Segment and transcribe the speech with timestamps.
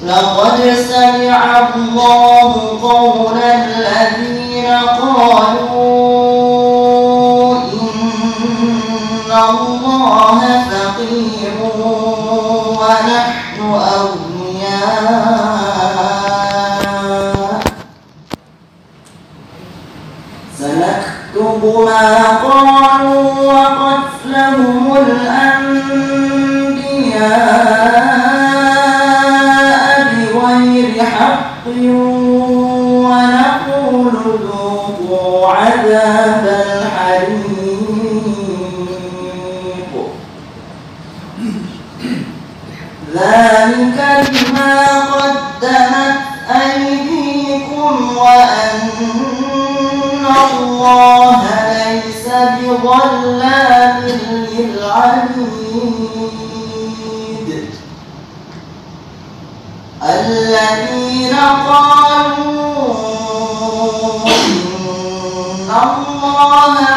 [0.05, 0.57] لقد
[0.89, 1.41] سمع
[1.75, 2.51] الله
[2.81, 4.67] قول الذين
[5.01, 5.77] قالوا
[7.57, 10.39] إن الله
[10.71, 11.57] فقير
[12.81, 13.57] ونحن
[13.97, 15.46] أغنياء.
[56.17, 56.69] للعبيد
[60.03, 61.35] الذين
[61.67, 62.67] قالوا
[64.27, 66.96] إن الله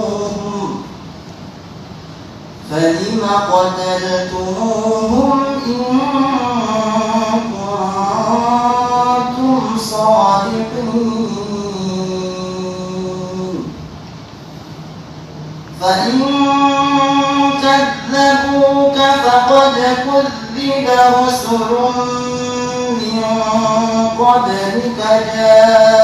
[2.70, 3.22] فلم
[3.52, 5.84] قتلتموهم إن
[9.36, 11.30] كنتم صادقين.
[15.80, 16.20] فإن
[17.62, 20.86] كذبوك فقد كذب
[21.24, 21.70] رسل
[23.00, 23.22] من
[24.19, 24.99] قبلك
[25.35, 25.98] جاءوا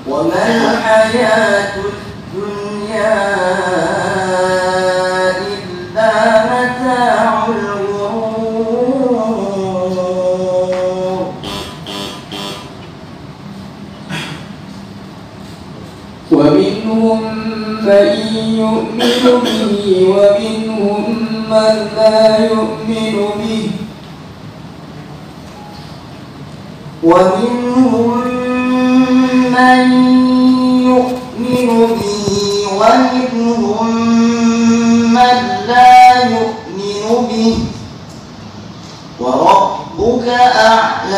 [0.07, 3.70] وما الحياة الدنيا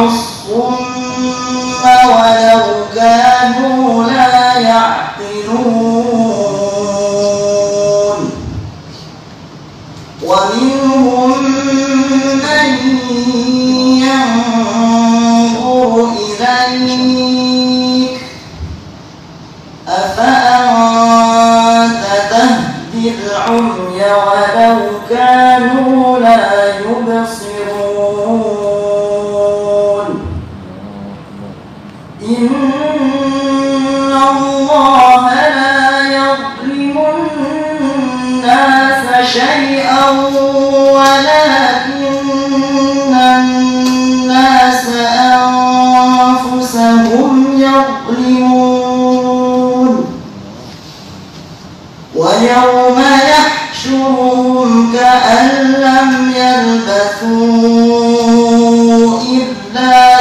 [0.00, 0.72] يسمع
[2.04, 2.64] ولو
[2.94, 5.81] كانوا لا يعقلون.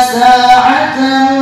[0.02, 1.41] ساعة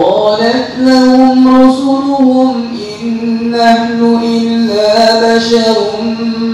[0.00, 2.64] قالت لهم رسلهم
[3.02, 5.76] إن نحن إلا بشر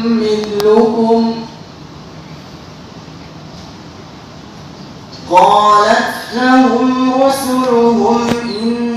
[0.05, 1.35] مثلكم.
[5.31, 8.27] قالت لهم رسلهم
[8.63, 8.93] إن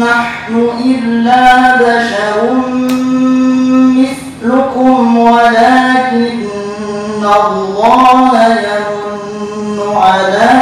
[0.00, 2.52] نحن إلا بشر
[3.96, 6.46] مثلكم ولكن
[7.24, 10.55] الله يمن على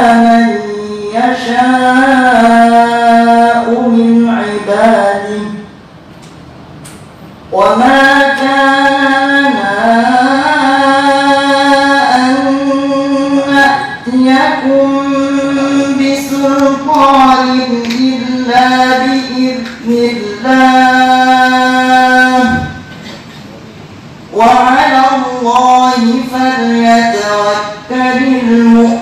[28.14, 28.93] فليتوكل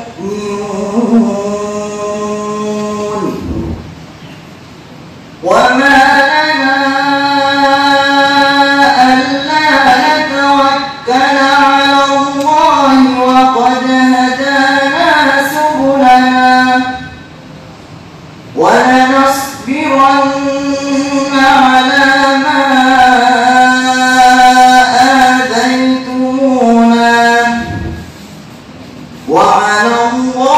[29.30, 30.53] وعلى الله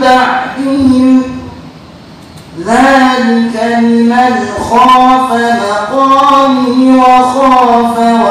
[0.00, 1.22] بعدهم
[2.66, 4.34] ذلك لمن
[4.70, 8.29] خاف مقامي وخاف وعيد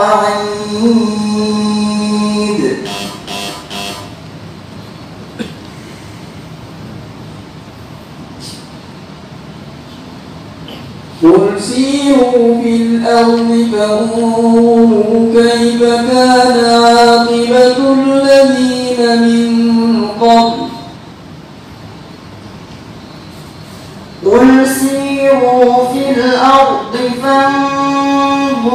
[24.25, 28.67] قل سيروا في الأرض فانظروا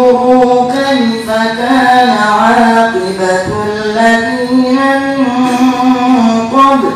[0.73, 6.91] كيف كان عاقبة الذين من قبل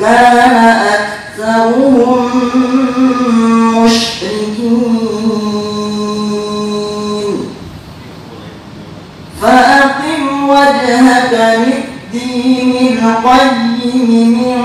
[0.00, 2.30] كان أكثرهم
[13.96, 14.62] من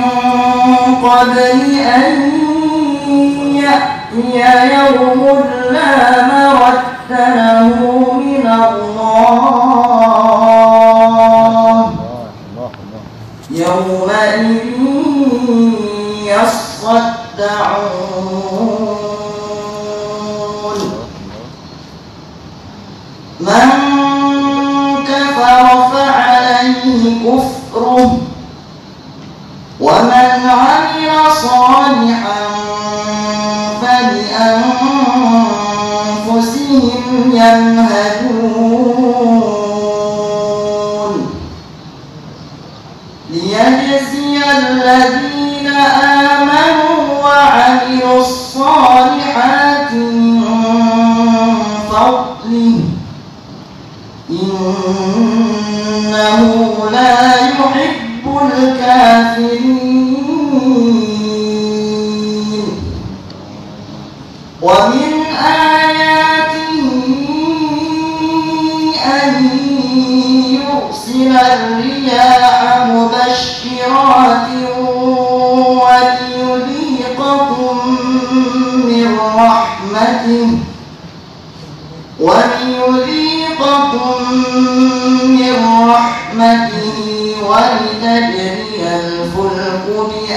[1.03, 1.39] قبل
[1.79, 2.31] أن
[3.55, 4.39] يأتي
[4.75, 5.21] يوم
[5.71, 5.93] لا
[6.27, 7.69] مرد له
[8.19, 9.05] من الله.
[13.51, 14.45] يومئذ
[16.25, 17.75] يصدعون.
[23.39, 23.69] من
[25.07, 27.54] كفر فعليه كفره
[30.55, 32.41] ومن عمل صالحا
[33.81, 34.41] فلأنفسهم
[37.31, 37.95] يمهدون.
[43.29, 50.43] ليجزي الذين آمنوا وعملوا الصالحات من
[51.89, 52.77] فضله.
[54.29, 56.41] إنه
[56.91, 59.64] لا يحب الكافرين.
[60.65, 61.05] 음.
[64.61, 65.04] 왕이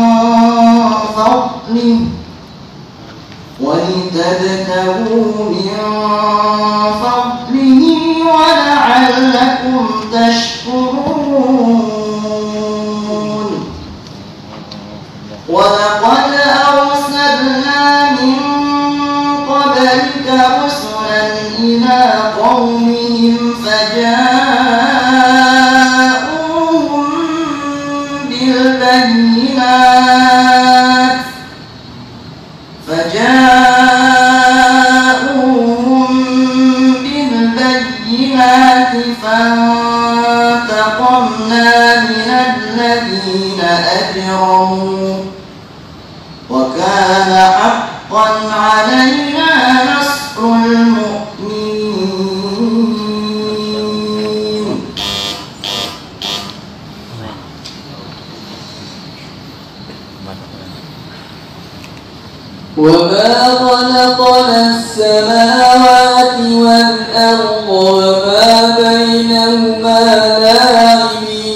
[62.77, 69.99] وما خلقنا السماوات والأرض وما بينهما
[70.39, 71.53] لاعبين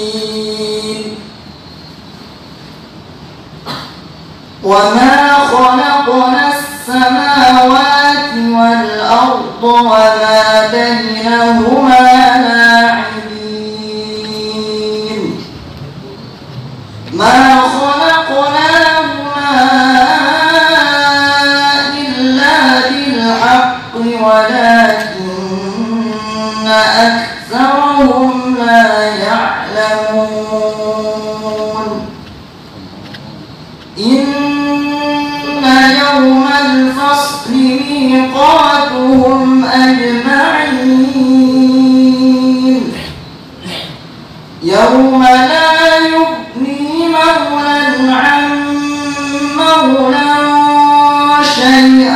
[4.62, 11.98] وما خلقنا السماوات والأرض وما بينهما
[12.48, 13.18] لاعبين
[17.12, 17.60] ما
[49.88, 52.07] 无量甚。